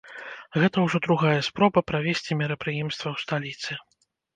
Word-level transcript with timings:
Гэта 0.61 0.85
ўжо 0.85 1.01
другая 1.09 1.35
спроба 1.49 1.85
правесці 1.93 2.41
мерапрыемства 2.43 3.07
ў 3.15 3.29
сталіцы. 3.29 3.83